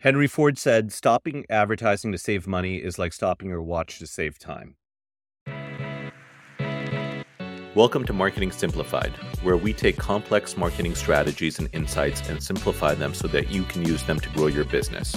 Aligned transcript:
Henry 0.00 0.26
Ford 0.26 0.56
said, 0.56 0.92
stopping 0.92 1.44
advertising 1.50 2.10
to 2.10 2.16
save 2.16 2.46
money 2.46 2.76
is 2.76 2.98
like 2.98 3.12
stopping 3.12 3.50
your 3.50 3.60
watch 3.60 3.98
to 3.98 4.06
save 4.06 4.38
time. 4.38 4.76
Welcome 7.74 8.06
to 8.06 8.14
Marketing 8.14 8.50
Simplified, 8.50 9.12
where 9.42 9.58
we 9.58 9.74
take 9.74 9.98
complex 9.98 10.56
marketing 10.56 10.94
strategies 10.94 11.58
and 11.58 11.68
insights 11.74 12.26
and 12.30 12.42
simplify 12.42 12.94
them 12.94 13.12
so 13.12 13.28
that 13.28 13.50
you 13.50 13.62
can 13.64 13.84
use 13.84 14.02
them 14.04 14.18
to 14.20 14.30
grow 14.30 14.46
your 14.46 14.64
business. 14.64 15.14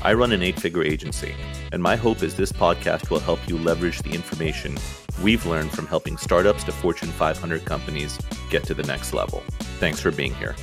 I 0.00 0.14
run 0.14 0.30
an 0.30 0.44
eight 0.44 0.60
figure 0.60 0.84
agency, 0.84 1.34
and 1.72 1.82
my 1.82 1.96
hope 1.96 2.22
is 2.22 2.36
this 2.36 2.52
podcast 2.52 3.10
will 3.10 3.18
help 3.18 3.40
you 3.48 3.58
leverage 3.58 3.98
the 4.02 4.12
information 4.12 4.78
we've 5.24 5.44
learned 5.44 5.72
from 5.72 5.88
helping 5.88 6.18
startups 6.18 6.62
to 6.64 6.72
Fortune 6.72 7.08
500 7.08 7.64
companies 7.64 8.16
get 8.48 8.62
to 8.62 8.74
the 8.74 8.84
next 8.84 9.12
level. 9.12 9.42
Thanks 9.80 9.98
for 9.98 10.12
being 10.12 10.36
here. 10.36 10.54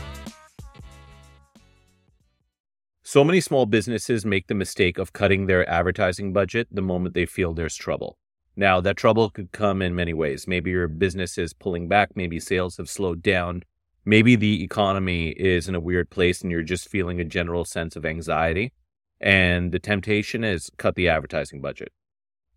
So 3.12 3.26
many 3.26 3.42
small 3.42 3.66
businesses 3.66 4.26
make 4.26 4.48
the 4.48 4.54
mistake 4.54 4.98
of 4.98 5.12
cutting 5.12 5.46
their 5.46 5.70
advertising 5.70 6.32
budget 6.32 6.70
the 6.72 6.82
moment 6.82 7.14
they 7.14 7.26
feel 7.26 7.54
there's 7.54 7.76
trouble. 7.76 8.18
Now, 8.56 8.80
that 8.80 8.96
trouble 8.96 9.30
could 9.30 9.52
come 9.52 9.82
in 9.82 9.94
many 9.94 10.14
ways. 10.14 10.48
Maybe 10.48 10.72
your 10.72 10.88
business 10.88 11.38
is 11.38 11.52
pulling 11.52 11.90
back, 11.90 12.12
maybe 12.16 12.40
sales 12.40 12.78
have 12.78 12.90
slowed 12.90 13.22
down, 13.22 13.64
maybe 14.06 14.38
the 14.38 14.64
economy 14.64 15.32
is 15.32 15.68
in 15.68 15.76
a 15.76 15.80
weird 15.82 16.10
place 16.10 16.42
and 16.42 16.52
you're 16.52 16.64
just 16.64 16.88
feeling 16.88 17.20
a 17.20 17.26
general 17.26 17.66
sense 17.66 17.98
of 17.98 18.06
anxiety. 18.06 18.72
And 19.20 19.74
the 19.74 19.80
temptation 19.80 20.46
is 20.46 20.72
cut 20.78 20.96
the 20.96 21.10
advertising 21.10 21.60
budget. 21.60 21.92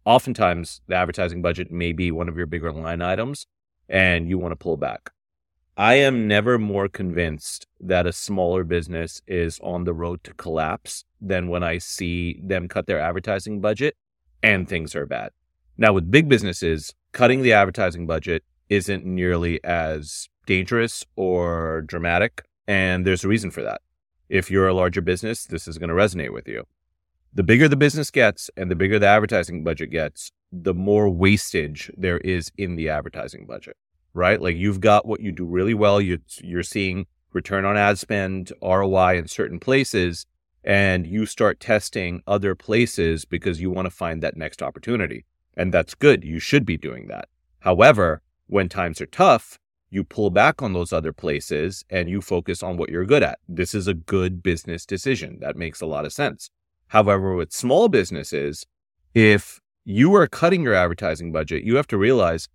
Oftentimes, 0.05 0.83
the 0.87 0.95
advertising 0.95 1.43
budget 1.43 1.73
may 1.73 1.91
be 1.91 2.13
one 2.13 2.29
of 2.29 2.37
your 2.37 2.47
bigger 2.47 2.73
line 2.73 3.03
items 3.03 3.45
and 3.89 4.29
you 4.29 4.39
want 4.39 4.53
to 4.53 4.57
pull 4.57 4.77
back. 4.77 5.11
I 5.77 5.95
am 5.95 6.29
never 6.29 6.57
more 6.57 6.89
convinced 6.89 7.67
that 7.81 8.07
a 8.07 8.13
smaller 8.13 8.63
business 8.63 9.21
is 9.27 9.59
on 9.61 9.83
the 9.83 9.93
road 9.93 10.23
to 10.23 10.35
collapse 10.35 11.05
than 11.21 11.49
when 11.49 11.65
I 11.65 11.79
see 11.79 12.41
them 12.45 12.69
cut 12.69 12.87
their 12.87 13.01
advertising 13.01 13.61
budget 13.61 13.97
and 14.41 14.69
things 14.69 14.95
are 14.95 15.05
bad. 15.05 15.31
Now, 15.77 15.93
with 15.93 16.13
big 16.13 16.29
businesses, 16.29 16.95
cutting 17.11 17.43
the 17.43 17.55
advertising 17.55 18.07
budget 18.07 18.45
isn't 18.69 19.05
nearly 19.05 19.63
as 19.65 20.29
dangerous 20.47 21.05
or 21.17 21.83
dramatic. 21.83 22.45
And 22.69 23.05
there's 23.05 23.25
a 23.25 23.29
reason 23.29 23.51
for 23.51 23.63
that. 23.63 23.81
If 24.29 24.53
you're 24.53 24.69
a 24.69 24.75
larger 24.75 25.01
business, 25.01 25.45
this 25.45 25.67
is 25.67 25.79
going 25.79 25.89
to 25.89 25.95
resonate 25.97 26.33
with 26.33 26.47
you. 26.47 26.65
The 27.33 27.43
bigger 27.43 27.67
the 27.67 27.77
business 27.77 28.13
gets 28.13 28.49
and 28.57 28.71
the 28.71 28.77
bigger 28.77 29.01
the 29.01 29.09
advertising 29.09 29.65
budget 29.65 29.91
gets, 29.91 30.31
the 30.53 30.73
more 30.73 31.11
wastage 31.11 31.91
there 31.97 32.19
is 32.19 32.53
in 32.57 32.77
the 32.77 32.89
advertising 32.91 33.45
budget 33.45 33.77
right? 34.15 34.41
Like 34.41 34.57
you've 34.57 34.81
got 34.81 35.07
what 35.07 35.21
you 35.21 35.33
do 35.33 35.45
really 35.45 35.75
well. 35.75 36.01
You, 36.01 36.21
you're 36.41 36.63
seeing 36.63 37.07
return 37.33 37.65
on 37.65 37.77
ad 37.77 37.99
spend, 37.99 38.53
ROI 38.63 39.19
in 39.19 39.29
certain 39.29 39.61
places, 39.61 40.25
and 40.63 41.07
you 41.07 41.27
start 41.27 41.61
testing 41.61 42.23
other 42.27 42.55
places 42.55 43.25
because 43.25 43.61
you 43.61 43.71
want 43.71 43.87
to 43.87 43.91
find 43.91 44.23
that 44.23 44.37
next 44.37 44.63
opportunity. 44.63 45.27
And 45.57 45.75
that's 45.75 45.95
good. 45.95 46.25
You 46.25 46.39
should 46.39 46.65
be 46.65 46.77
doing 46.77 47.09
that. 47.09 47.29
However, 47.61 48.23
when 48.47 48.69
times 48.69 49.01
are 49.01 49.07
tough, 49.07 49.59
you 49.91 50.05
pull 50.05 50.31
back 50.31 50.63
on 50.63 50.73
those 50.73 50.93
other 50.93 51.13
places 51.13 51.85
and 51.91 52.09
you 52.09 52.21
focus 52.21 52.63
on 52.63 52.77
what 52.77 52.89
you're 52.89 53.05
good 53.05 53.23
at. 53.23 53.39
This 53.49 53.75
is 53.75 53.87
a 53.87 53.95
good 53.95 54.43
business 54.43 54.85
decision. 54.85 55.39
That 55.41 55.57
makes 55.57 55.81
a 55.81 55.87
lot 55.87 56.05
of 56.05 56.13
sense. 56.13 56.51
However, 56.89 57.35
with 57.35 57.53
small 57.53 57.89
businesses, 57.89 58.67
if 59.15 59.61
you 59.85 60.15
are 60.15 60.27
cutting 60.27 60.63
your 60.63 60.75
advertising 60.75 61.31
budget, 61.31 61.63
you 61.63 61.77
have 61.77 61.87
to 61.89 61.99
realize 61.99 62.49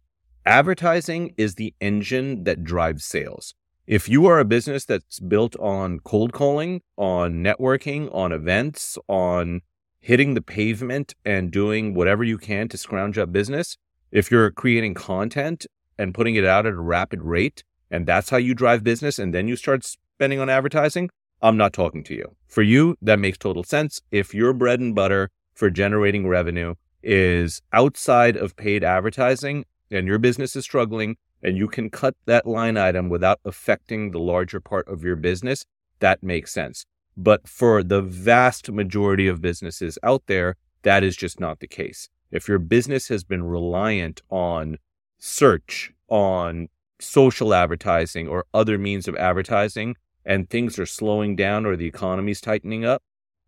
Advertising 0.46 1.34
is 1.38 1.56
the 1.56 1.74
engine 1.82 2.46
that 2.46 2.64
drives 2.64 3.04
sales. 3.04 3.54
If 3.86 4.08
you 4.08 4.26
are 4.28 4.40
a 4.40 4.46
business 4.46 4.86
that's 4.86 5.20
built 5.20 5.56
on 5.60 6.00
cold 6.00 6.32
calling, 6.32 6.82
on 6.96 7.44
networking, 7.44 8.14
on 8.14 8.32
events, 8.32 8.98
on 9.08 9.62
hitting 10.00 10.36
the 10.36 10.42
pavement 10.42 11.14
and 11.26 11.52
doing 11.52 11.94
whatever 11.94 12.24
you 12.24 12.38
can 12.38 12.70
to 12.70 12.78
scrounge 12.78 13.18
up 13.18 13.34
business, 13.34 13.78
if 14.12 14.32
you're 14.32 14.50
creating 14.52 14.94
content 14.94 15.66
and 15.98 16.14
putting 16.14 16.36
it 16.36 16.46
out 16.46 16.66
at 16.66 16.74
a 16.74 16.80
rapid 16.80 17.22
rate, 17.22 17.64
and 17.92 18.06
that's 18.06 18.30
how 18.30 18.38
you 18.38 18.54
drive 18.54 18.84
business, 18.84 19.20
and 19.20 19.34
then 19.34 19.48
you 19.48 19.56
start 19.56 19.84
spending 19.84 20.40
on 20.40 20.50
advertising, 20.50 21.10
I'm 21.42 21.58
not 21.58 21.74
talking 21.74 22.04
to 22.06 22.14
you. 22.14 22.36
For 22.48 22.62
you, 22.62 22.96
that 23.02 23.20
makes 23.20 23.38
total 23.38 23.64
sense. 23.64 24.02
If 24.12 24.34
your 24.34 24.54
bread 24.54 24.80
and 24.80 24.96
butter 24.96 25.32
for 25.54 25.70
generating 25.70 26.28
revenue 26.28 26.76
is 27.04 27.62
outside 27.74 28.38
of 28.38 28.56
paid 28.56 28.84
advertising, 28.84 29.66
and 29.92 30.08
your 30.08 30.20
business 30.20 30.56
is 30.56 30.64
struggling 30.64 31.18
and 31.42 31.58
you 31.58 31.68
can 31.68 31.90
cut 31.90 32.16
that 32.26 32.46
line 32.46 32.78
item 32.78 33.10
without 33.10 33.40
affecting 33.46 34.12
the 34.12 34.20
larger 34.20 34.60
part 34.60 34.88
of 34.88 35.04
your 35.04 35.16
business, 35.16 35.66
that 36.00 36.22
makes 36.22 36.52
sense. 36.52 36.86
But 37.16 37.48
for 37.48 37.84
the 37.84 38.02
vast 38.02 38.72
majority 38.72 39.28
of 39.28 39.42
businesses 39.42 39.98
out 40.04 40.24
there, 40.28 40.56
that 40.84 41.04
is 41.04 41.16
just 41.16 41.40
not 41.40 41.60
the 41.60 41.68
case. 41.68 42.10
If 42.32 42.48
your 42.48 42.60
business 42.60 43.08
has 43.08 43.24
been 43.24 43.44
reliant 43.44 44.22
on 44.30 44.78
search, 45.18 45.92
on 46.08 46.70
social 47.00 47.54
advertising, 47.54 48.28
or 48.28 48.46
other 48.54 48.78
means 48.78 49.08
of 49.08 49.16
advertising, 49.16 49.96
and 50.26 50.50
things 50.50 50.78
are 50.78 50.86
slowing 50.86 51.36
down 51.36 51.66
or 51.66 51.76
the 51.76 51.88
economy's 51.88 52.42
tightening 52.42 52.86
up, 52.86 53.02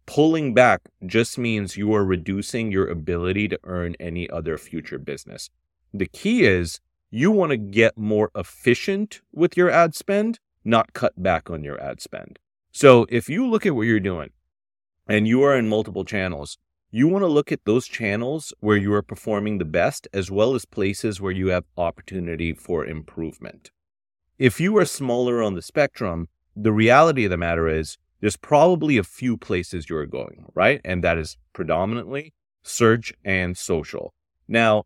pulling 0.05 0.53
back 0.53 0.81
just 1.05 1.37
means 1.37 1.77
you 1.77 1.93
are 1.93 2.03
reducing 2.03 2.71
your 2.71 2.87
ability 2.87 3.47
to 3.47 3.59
earn 3.63 3.95
any 3.99 4.29
other 4.29 4.57
future 4.57 4.97
business. 4.97 5.49
The 5.93 6.07
key 6.07 6.43
is 6.43 6.79
you 7.09 7.31
want 7.31 7.51
to 7.51 7.57
get 7.57 7.97
more 7.97 8.31
efficient 8.35 9.21
with 9.33 9.57
your 9.57 9.69
ad 9.69 9.93
spend, 9.95 10.39
not 10.63 10.93
cut 10.93 11.21
back 11.21 11.49
on 11.49 11.63
your 11.63 11.81
ad 11.81 12.01
spend. 12.01 12.39
So 12.71 13.05
if 13.09 13.27
you 13.27 13.49
look 13.49 13.65
at 13.65 13.75
what 13.75 13.83
you're 13.83 13.99
doing 13.99 14.29
and 15.07 15.27
you 15.27 15.43
are 15.43 15.55
in 15.57 15.67
multiple 15.67 16.05
channels, 16.05 16.57
you 16.89 17.07
want 17.07 17.23
to 17.23 17.27
look 17.27 17.51
at 17.51 17.65
those 17.65 17.87
channels 17.87 18.53
where 18.59 18.77
you 18.77 18.93
are 18.93 19.01
performing 19.01 19.57
the 19.57 19.65
best 19.65 20.07
as 20.13 20.31
well 20.31 20.55
as 20.55 20.65
places 20.65 21.19
where 21.19 21.31
you 21.31 21.47
have 21.47 21.65
opportunity 21.77 22.53
for 22.53 22.85
improvement. 22.85 23.71
If 24.37 24.59
you 24.59 24.77
are 24.77 24.85
smaller 24.85 25.41
on 25.41 25.55
the 25.55 25.61
spectrum, 25.61 26.29
the 26.55 26.71
reality 26.71 27.25
of 27.25 27.31
the 27.31 27.37
matter 27.37 27.67
is 27.67 27.97
there's 28.21 28.37
probably 28.37 28.97
a 28.97 29.03
few 29.03 29.35
places 29.35 29.89
you're 29.89 30.05
going, 30.05 30.45
right? 30.53 30.79
And 30.85 31.03
that 31.03 31.17
is 31.17 31.37
predominantly 31.53 32.33
search 32.63 33.13
and 33.25 33.57
social. 33.57 34.13
Now, 34.47 34.83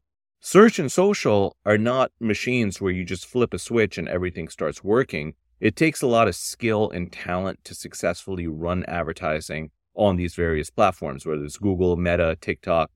Search 0.47 0.78
and 0.78 0.91
social 0.91 1.57
are 1.66 1.75
not 1.75 2.11
machines 2.19 2.79
where 2.79 2.91
you 2.91 3.03
just 3.03 3.25
flip 3.25 3.51
a 3.51 3.57
switch 3.57 3.97
and 3.97 4.07
everything 4.07 4.47
starts 4.47 4.83
working. 4.83 5.33
It 5.59 5.75
takes 5.75 6.03
a 6.03 6.07
lot 6.07 6.28
of 6.28 6.35
skill 6.35 6.91
and 6.91 7.11
talent 7.11 7.63
to 7.63 7.73
successfully 7.73 8.45
run 8.45 8.83
advertising 8.88 9.72
on 9.95 10.17
these 10.17 10.35
various 10.35 10.69
platforms, 10.69 11.25
whether 11.25 11.44
it's 11.44 11.57
Google, 11.57 11.97
Meta, 11.97 12.38
TikTok, 12.41 12.91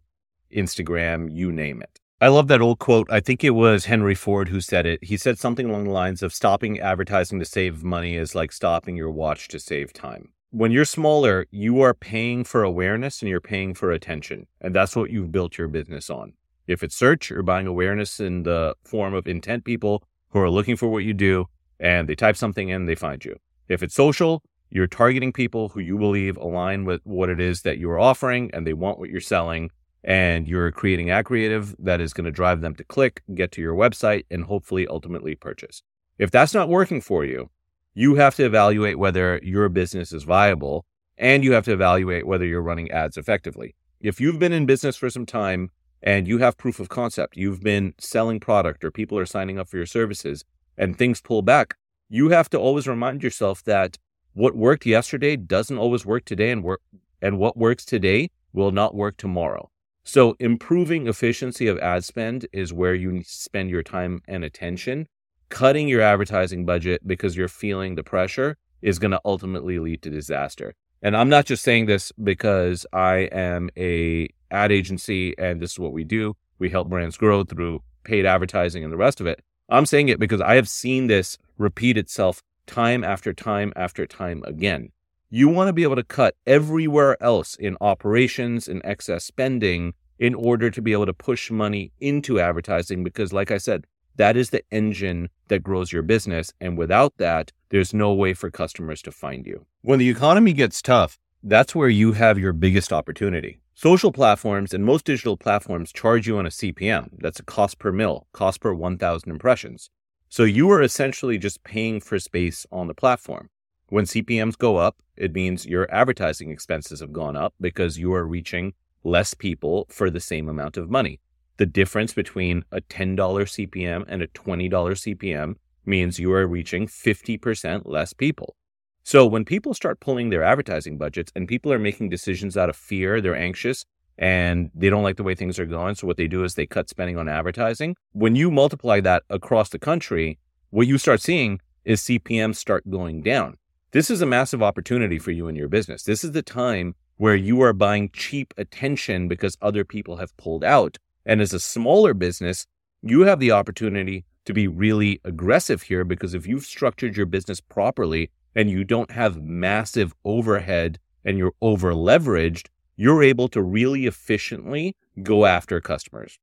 Instagram, 0.55 1.27
you 1.31 1.51
name 1.51 1.81
it. 1.81 1.99
I 2.21 2.27
love 2.27 2.49
that 2.49 2.61
old 2.61 2.77
quote. 2.77 3.07
I 3.11 3.19
think 3.19 3.43
it 3.43 3.55
was 3.55 3.85
Henry 3.85 4.13
Ford 4.13 4.49
who 4.49 4.61
said 4.61 4.85
it. 4.85 5.03
He 5.03 5.17
said 5.17 5.39
something 5.39 5.67
along 5.67 5.85
the 5.85 5.89
lines 5.89 6.21
of 6.21 6.31
stopping 6.31 6.79
advertising 6.79 7.39
to 7.39 7.45
save 7.45 7.83
money 7.83 8.15
is 8.15 8.35
like 8.35 8.51
stopping 8.51 8.95
your 8.95 9.09
watch 9.09 9.47
to 9.47 9.59
save 9.59 9.91
time. 9.91 10.33
When 10.51 10.71
you're 10.71 10.85
smaller, 10.85 11.47
you 11.49 11.81
are 11.81 11.95
paying 11.95 12.43
for 12.43 12.61
awareness 12.61 13.23
and 13.23 13.29
you're 13.29 13.41
paying 13.41 13.73
for 13.73 13.91
attention. 13.91 14.45
And 14.61 14.75
that's 14.75 14.95
what 14.95 15.09
you've 15.09 15.31
built 15.31 15.57
your 15.57 15.67
business 15.67 16.11
on. 16.11 16.33
If 16.69 16.83
it's 16.83 16.95
search, 16.95 17.31
you're 17.31 17.41
buying 17.41 17.65
awareness 17.65 18.19
in 18.19 18.43
the 18.43 18.75
form 18.83 19.15
of 19.15 19.27
intent 19.27 19.65
people 19.65 20.03
who 20.29 20.39
are 20.39 20.51
looking 20.51 20.75
for 20.75 20.87
what 20.87 21.03
you 21.03 21.15
do 21.15 21.47
and 21.79 22.07
they 22.07 22.13
type 22.13 22.37
something 22.37 22.69
in, 22.69 22.85
they 22.85 22.93
find 22.93 23.25
you. 23.25 23.37
If 23.67 23.81
it's 23.81 23.95
social, 23.95 24.43
you're 24.69 24.85
targeting 24.85 25.33
people 25.33 25.69
who 25.69 25.79
you 25.79 25.97
believe 25.97 26.37
align 26.37 26.85
with 26.85 27.01
what 27.05 27.27
it 27.29 27.39
is 27.39 27.63
that 27.63 27.79
you 27.79 27.89
are 27.89 27.99
offering 27.99 28.51
and 28.53 28.67
they 28.67 28.73
want 28.73 28.99
what 28.99 29.09
you're 29.09 29.19
selling. 29.19 29.71
And 30.03 30.47
you're 30.47 30.71
creating 30.71 31.09
ad 31.09 31.25
creative 31.25 31.75
that 31.79 31.99
is 31.99 32.13
going 32.13 32.25
to 32.25 32.31
drive 32.31 32.61
them 32.61 32.75
to 32.75 32.83
click, 32.83 33.23
get 33.33 33.51
to 33.53 33.61
your 33.61 33.73
website, 33.73 34.25
and 34.29 34.43
hopefully 34.43 34.85
ultimately 34.87 35.33
purchase. 35.33 35.81
If 36.19 36.29
that's 36.29 36.53
not 36.53 36.69
working 36.69 37.01
for 37.01 37.25
you, 37.25 37.49
you 37.95 38.13
have 38.15 38.35
to 38.35 38.45
evaluate 38.45 38.99
whether 38.99 39.39
your 39.41 39.69
business 39.69 40.13
is 40.13 40.21
viable 40.21 40.85
and 41.17 41.43
you 41.43 41.53
have 41.53 41.65
to 41.65 41.73
evaluate 41.73 42.27
whether 42.27 42.45
you're 42.45 42.61
running 42.61 42.91
ads 42.91 43.17
effectively. 43.17 43.73
If 43.99 44.21
you've 44.21 44.37
been 44.37 44.53
in 44.53 44.67
business 44.67 44.95
for 44.95 45.09
some 45.09 45.25
time 45.25 45.71
and 46.01 46.27
you 46.27 46.37
have 46.39 46.57
proof 46.57 46.79
of 46.79 46.89
concept, 46.89 47.37
you've 47.37 47.61
been 47.61 47.93
selling 47.99 48.39
product 48.39 48.83
or 48.83 48.91
people 48.91 49.17
are 49.17 49.25
signing 49.25 49.59
up 49.59 49.67
for 49.67 49.77
your 49.77 49.85
services 49.85 50.43
and 50.77 50.97
things 50.97 51.21
pull 51.21 51.41
back, 51.41 51.75
you 52.09 52.29
have 52.29 52.49
to 52.49 52.57
always 52.57 52.87
remind 52.87 53.21
yourself 53.23 53.63
that 53.63 53.97
what 54.33 54.55
worked 54.55 54.85
yesterday 54.85 55.35
doesn't 55.35 55.77
always 55.77 56.05
work 56.05 56.25
today 56.25 56.51
and 56.51 56.63
work 56.63 56.81
and 57.21 57.37
what 57.37 57.57
works 57.57 57.85
today 57.85 58.29
will 58.53 58.71
not 58.71 58.95
work 58.95 59.17
tomorrow. 59.17 59.69
So 60.03 60.35
improving 60.39 61.07
efficiency 61.07 61.67
of 61.67 61.77
ad 61.79 62.03
spend 62.03 62.47
is 62.53 62.73
where 62.73 62.95
you 62.95 63.21
spend 63.25 63.69
your 63.69 63.83
time 63.83 64.21
and 64.27 64.43
attention. 64.43 65.07
Cutting 65.49 65.87
your 65.87 66.01
advertising 66.01 66.65
budget 66.65 67.05
because 67.05 67.35
you're 67.35 67.47
feeling 67.47 67.95
the 67.95 68.03
pressure 68.03 68.57
is 68.81 68.99
going 68.99 69.11
to 69.11 69.21
ultimately 69.25 69.79
lead 69.79 70.01
to 70.03 70.09
disaster. 70.09 70.73
And 71.01 71.15
I'm 71.15 71.29
not 71.29 71.45
just 71.45 71.63
saying 71.63 71.85
this 71.85 72.11
because 72.11 72.85
I 72.91 73.29
am 73.31 73.69
a 73.77 74.27
ad 74.51 74.71
agency 74.71 75.37
and 75.37 75.61
this 75.61 75.71
is 75.71 75.79
what 75.79 75.93
we 75.93 76.03
do. 76.03 76.35
We 76.57 76.69
help 76.69 76.89
brands 76.89 77.17
grow 77.17 77.43
through 77.43 77.81
paid 78.03 78.25
advertising 78.25 78.83
and 78.83 78.91
the 78.91 78.97
rest 78.97 79.21
of 79.21 79.27
it. 79.27 79.41
I'm 79.69 79.85
saying 79.85 80.09
it 80.09 80.19
because 80.19 80.41
I 80.41 80.55
have 80.55 80.67
seen 80.67 81.07
this 81.07 81.37
repeat 81.57 81.97
itself 81.97 82.41
time 82.65 83.03
after 83.03 83.33
time 83.33 83.71
after 83.75 84.05
time 84.05 84.43
again. 84.45 84.91
You 85.29 85.47
want 85.47 85.67
to 85.67 85.73
be 85.73 85.83
able 85.83 85.95
to 85.95 86.03
cut 86.03 86.35
everywhere 86.47 87.21
else 87.21 87.55
in 87.55 87.77
operations 87.81 88.67
and 88.67 88.81
excess 88.83 89.25
spending 89.25 89.93
in 90.17 90.33
order 90.33 90.69
to 90.71 90.81
be 90.81 90.91
able 90.91 91.05
to 91.05 91.13
push 91.13 91.51
money 91.51 91.91
into 91.99 92.39
advertising 92.39 93.03
because, 93.03 93.31
like 93.31 93.51
I 93.51 93.57
said, 93.57 93.85
that 94.15 94.35
is 94.35 94.49
the 94.49 94.63
engine 94.71 95.29
that 95.47 95.63
grows 95.63 95.91
your 95.91 96.01
business. 96.01 96.53
And 96.59 96.77
without 96.77 97.17
that, 97.17 97.51
there's 97.69 97.93
no 97.93 98.13
way 98.13 98.33
for 98.33 98.49
customers 98.49 99.01
to 99.03 99.11
find 99.11 99.45
you. 99.45 99.65
When 99.81 99.99
the 99.99 100.09
economy 100.09 100.53
gets 100.53 100.81
tough, 100.81 101.17
that's 101.43 101.75
where 101.75 101.89
you 101.89 102.13
have 102.13 102.37
your 102.37 102.53
biggest 102.53 102.91
opportunity. 102.91 103.61
Social 103.73 104.11
platforms 104.11 104.73
and 104.73 104.83
most 104.83 105.05
digital 105.05 105.37
platforms 105.37 105.93
charge 105.93 106.27
you 106.27 106.37
on 106.37 106.45
a 106.45 106.49
CPM. 106.49 107.11
That's 107.17 107.39
a 107.39 107.43
cost 107.43 107.79
per 107.79 107.93
mil, 107.93 108.27
cost 108.33 108.59
per 108.59 108.73
1,000 108.73 109.31
impressions. 109.31 109.89
So 110.27 110.43
you 110.43 110.69
are 110.69 110.81
essentially 110.81 111.37
just 111.37 111.63
paying 111.63 112.01
for 112.01 112.19
space 112.19 112.65
on 112.71 112.87
the 112.87 112.93
platform. 112.93 113.49
When 113.87 114.05
CPMs 114.05 114.57
go 114.57 114.77
up, 114.77 114.97
it 115.15 115.33
means 115.33 115.65
your 115.65 115.89
advertising 115.91 116.51
expenses 116.51 116.99
have 116.99 117.13
gone 117.13 117.35
up 117.35 117.53
because 117.59 117.97
you 117.97 118.13
are 118.13 118.27
reaching 118.27 118.73
less 119.03 119.33
people 119.33 119.87
for 119.89 120.09
the 120.09 120.19
same 120.19 120.49
amount 120.49 120.77
of 120.77 120.89
money. 120.89 121.19
The 121.59 121.65
difference 121.65 122.13
between 122.13 122.63
a 122.71 122.79
$10 122.79 123.17
CPM 123.17 124.05
and 124.07 124.21
a 124.21 124.27
$20 124.27 124.69
CPM 124.69 125.55
means 125.85 126.17
you 126.17 126.31
are 126.31 126.47
reaching 126.47 126.87
50% 126.87 127.81
less 127.83 128.13
people. 128.13 128.55
So 129.03 129.25
when 129.25 129.43
people 129.43 129.73
start 129.73 129.99
pulling 129.99 130.29
their 130.29 130.41
advertising 130.41 130.97
budgets 130.97 131.33
and 131.35 131.49
people 131.49 131.73
are 131.73 131.77
making 131.77 132.07
decisions 132.07 132.55
out 132.55 132.69
of 132.69 132.77
fear, 132.77 133.19
they're 133.19 133.35
anxious 133.35 133.83
and 134.17 134.71
they 134.73 134.89
don't 134.89 135.03
like 135.03 135.17
the 135.17 135.23
way 135.23 135.35
things 135.35 135.59
are 135.59 135.65
going. 135.65 135.95
So 135.95 136.07
what 136.07 136.15
they 136.15 136.29
do 136.29 136.45
is 136.45 136.55
they 136.55 136.65
cut 136.65 136.87
spending 136.87 137.17
on 137.17 137.27
advertising. 137.27 137.97
When 138.13 138.37
you 138.37 138.51
multiply 138.51 139.01
that 139.01 139.23
across 139.29 139.67
the 139.67 139.79
country, 139.79 140.39
what 140.69 140.87
you 140.87 140.97
start 140.97 141.19
seeing 141.19 141.59
is 141.83 142.03
CPMs 142.03 142.55
start 142.55 142.89
going 142.89 143.21
down. 143.21 143.57
This 143.91 144.09
is 144.09 144.21
a 144.21 144.25
massive 144.25 144.63
opportunity 144.63 145.19
for 145.19 145.31
you 145.31 145.49
and 145.49 145.57
your 145.57 145.67
business. 145.67 146.03
This 146.03 146.23
is 146.23 146.31
the 146.31 146.41
time 146.41 146.95
where 147.17 147.35
you 147.35 147.59
are 147.59 147.73
buying 147.73 148.11
cheap 148.13 148.53
attention 148.55 149.27
because 149.27 149.57
other 149.61 149.83
people 149.83 150.15
have 150.15 150.37
pulled 150.37 150.63
out. 150.63 150.97
And 151.25 151.41
as 151.41 151.53
a 151.53 151.59
smaller 151.59 152.13
business, 152.13 152.65
you 153.01 153.21
have 153.21 153.39
the 153.39 153.51
opportunity 153.51 154.25
to 154.45 154.53
be 154.53 154.67
really 154.67 155.21
aggressive 155.23 155.83
here 155.83 156.03
because 156.03 156.33
if 156.33 156.47
you've 156.47 156.65
structured 156.65 157.15
your 157.15 157.25
business 157.25 157.61
properly 157.61 158.31
and 158.55 158.69
you 158.69 158.83
don't 158.83 159.11
have 159.11 159.41
massive 159.43 160.13
overhead 160.25 160.99
and 161.23 161.37
you're 161.37 161.53
over 161.61 161.93
leveraged, 161.93 162.67
you're 162.95 163.23
able 163.23 163.47
to 163.49 163.61
really 163.61 164.05
efficiently 164.05 164.95
go 165.23 165.45
after 165.45 165.79
customers. 165.79 166.39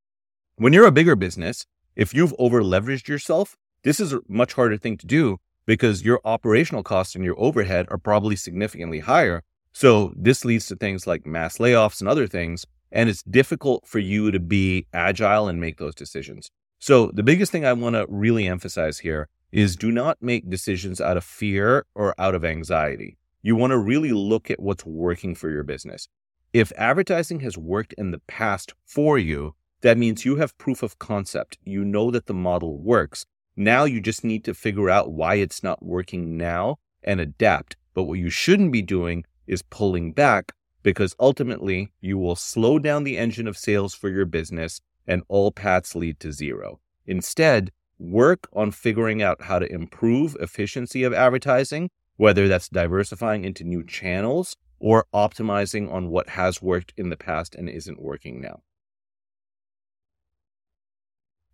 When 0.57 0.73
you're 0.73 0.87
a 0.87 0.93
bigger 0.93 1.17
business, 1.17 1.67
if 1.97 2.15
you've 2.15 2.35
over 2.39 2.63
leveraged 2.63 3.09
yourself, 3.09 3.57
this 3.83 4.01
is 4.01 4.13
a 4.13 4.21
much 4.29 4.55
harder 4.55 4.77
thing 4.77 4.97
to 4.99 5.07
do 5.07 5.39
because 5.67 6.05
your 6.05 6.21
operational 6.25 6.83
costs 6.83 7.15
and 7.15 7.25
your 7.25 7.39
overhead 7.39 7.87
are 7.91 7.99
probably 7.99 8.37
significantly 8.37 9.01
higher. 9.01 9.43
So 9.73 10.15
this 10.17 10.45
leads 10.45 10.67
to 10.69 10.77
things 10.77 11.07
like 11.07 11.27
mass 11.27 11.59
layoffs 11.59 12.01
and 12.01 12.09
other 12.09 12.27
things. 12.27 12.65
And 12.93 13.09
it's 13.09 13.23
difficult 13.23 13.87
for 13.87 13.99
you 13.99 14.31
to 14.31 14.39
be 14.39 14.87
agile 14.93 15.49
and 15.49 15.61
make 15.61 15.79
those 15.79 15.95
decisions. 15.95 16.51
So 16.79 17.11
the 17.13 17.23
biggest 17.23 17.53
thing 17.53 17.65
I 17.65 17.73
want 17.73 17.95
to 17.95 18.07
really 18.09 18.47
emphasize 18.47 18.99
here 18.99 19.29
is 19.53 19.77
do 19.77 19.91
not 19.91 20.19
make 20.21 20.51
decisions 20.51 21.01
out 21.01 21.17
of 21.17 21.25
fear 21.25 21.87
or 21.95 22.15
out 22.19 22.35
of 22.35 22.45
anxiety. 22.45 23.17
You 23.43 23.57
want 23.57 23.71
to 23.71 23.79
really 23.79 24.13
look 24.13 24.51
at 24.51 24.61
what's 24.61 24.85
working 24.85 25.35
for 25.35 25.51
your 25.51 25.63
business. 25.63 26.09
If 26.53 26.73
advertising 26.77 27.41
has 27.41 27.57
worked 27.57 27.93
in 27.95 28.11
the 28.11 28.21
past 28.27 28.75
for 28.85 29.19
you, 29.19 29.55
that 29.83 29.99
means 29.99 30.25
you 30.25 30.37
have 30.37 30.57
proof 30.59 30.83
of 30.83 30.99
concept. 30.99 31.59
You 31.65 31.85
know 31.85 32.11
that 32.11 32.27
the 32.27 32.35
model 32.35 32.79
works. 32.79 33.25
Now 33.57 33.85
you 33.85 34.01
just 34.01 34.25
need 34.25 34.45
to 34.45 34.55
figure 34.55 34.91
out 34.91 35.13
why 35.13 35.37
it's 35.37 35.63
not 35.63 35.83
working 35.83 36.37
now 36.37 36.79
and 37.03 37.21
adapt. 37.21 37.77
But 37.95 38.05
what 38.05 38.19
you 38.19 38.31
shouldn't 38.31 38.73
be 38.73 38.83
doing 38.83 39.25
is 39.47 39.63
pulling 39.63 40.13
back 40.13 40.53
because 40.87 41.17
ultimately 41.19 41.91
you 42.01 42.17
will 42.17 42.37
slow 42.37 42.79
down 42.79 43.03
the 43.03 43.19
engine 43.19 43.49
of 43.49 43.59
sales 43.59 43.93
for 43.93 44.09
your 44.09 44.25
business 44.25 44.81
and 45.05 45.21
all 45.27 45.51
paths 45.51 45.97
lead 45.97 46.21
to 46.21 46.31
zero. 46.31 46.79
Instead, 47.07 47.73
work 47.99 48.47
on 48.53 48.71
figuring 48.71 49.21
out 49.21 49.43
how 49.43 49.59
to 49.59 49.67
improve 49.73 50.37
efficiency 50.39 51.03
of 51.03 51.13
advertising, 51.13 51.91
whether 52.19 52.47
that's 52.47 52.69
diversifying 52.69 53.45
into 53.45 53.65
new 53.65 53.85
channels 53.85 54.55
or 54.79 55.07
optimizing 55.13 55.93
on 55.93 56.09
what 56.09 56.29
has 56.29 56.63
worked 56.63 56.95
in 56.97 57.11
the 57.11 57.17
past 57.17 57.57
and 57.57 57.69
isn't 57.69 58.01
working 58.01 58.41
now. 58.41 58.61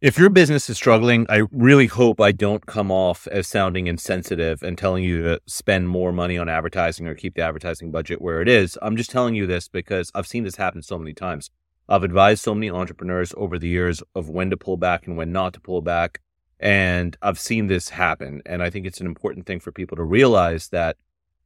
If 0.02 0.18
your 0.18 0.30
business 0.30 0.68
is 0.68 0.76
struggling, 0.76 1.26
I 1.28 1.44
really 1.52 1.86
hope 1.86 2.20
I 2.20 2.32
don't 2.32 2.66
come 2.66 2.90
off 2.90 3.28
as 3.28 3.46
sounding 3.46 3.86
insensitive 3.86 4.60
and 4.60 4.76
telling 4.76 5.04
you 5.04 5.22
to 5.22 5.40
spend 5.46 5.88
more 5.88 6.10
money 6.10 6.36
on 6.36 6.48
advertising 6.48 7.06
or 7.06 7.14
keep 7.14 7.36
the 7.36 7.42
advertising 7.42 7.92
budget 7.92 8.20
where 8.20 8.42
it 8.42 8.48
is. 8.48 8.76
I'm 8.82 8.96
just 8.96 9.10
telling 9.10 9.36
you 9.36 9.46
this 9.46 9.68
because 9.68 10.10
I've 10.12 10.26
seen 10.26 10.42
this 10.42 10.56
happen 10.56 10.82
so 10.82 10.98
many 10.98 11.14
times. 11.14 11.52
I've 11.88 12.02
advised 12.02 12.42
so 12.42 12.52
many 12.52 12.68
entrepreneurs 12.68 13.32
over 13.36 13.60
the 13.60 13.68
years 13.68 14.02
of 14.16 14.28
when 14.28 14.50
to 14.50 14.56
pull 14.56 14.76
back 14.76 15.06
and 15.06 15.16
when 15.16 15.30
not 15.30 15.52
to 15.52 15.60
pull 15.60 15.82
back. 15.82 16.20
And 16.58 17.16
I've 17.22 17.38
seen 17.38 17.68
this 17.68 17.90
happen. 17.90 18.42
And 18.44 18.60
I 18.60 18.70
think 18.70 18.86
it's 18.86 19.00
an 19.00 19.06
important 19.06 19.46
thing 19.46 19.60
for 19.60 19.70
people 19.70 19.96
to 19.96 20.02
realize 20.02 20.70
that 20.70 20.96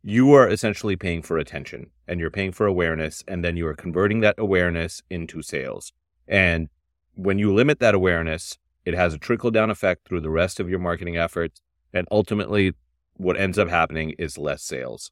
you 0.03 0.33
are 0.33 0.49
essentially 0.49 0.97
paying 0.97 1.21
for 1.21 1.37
attention 1.37 1.91
and 2.09 2.19
you're 2.19 2.31
paying 2.31 2.53
for 2.53 2.65
awareness. 2.65 3.23
And 3.29 3.45
then 3.45 3.59
you 3.59 3.67
are 3.67 3.75
converting 3.75 4.21
that 4.21 4.37
awareness 4.39 5.03
into 5.11 5.43
sales. 5.43 5.93
And 6.27 6.71
when 7.17 7.39
you 7.39 7.53
limit 7.53 7.81
that 7.81 7.95
awareness, 7.95 8.59
it 8.85 8.95
has 8.95 9.15
a 9.15 9.19
trickle 9.19 9.51
down 9.51 9.71
effect 9.71 10.07
through 10.07 10.21
the 10.21 10.31
rest 10.31 10.61
of 10.61 10.71
your 10.71 10.79
marketing 10.79 11.17
efforts. 11.17 11.61
And 11.93 12.07
ultimately, 12.11 12.75
what 13.15 13.37
ends 13.37 13.59
up 13.59 13.69
happening 13.69 14.15
is 14.19 14.39
less 14.39 14.63
sales. 14.63 15.11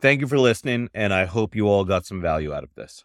Thank 0.00 0.20
you 0.20 0.26
for 0.26 0.38
listening, 0.38 0.88
and 0.94 1.12
I 1.12 1.26
hope 1.26 1.54
you 1.54 1.68
all 1.68 1.84
got 1.84 2.06
some 2.06 2.20
value 2.20 2.52
out 2.52 2.64
of 2.64 2.74
this. 2.74 3.04